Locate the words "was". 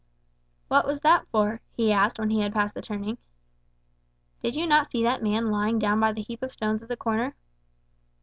0.87-1.01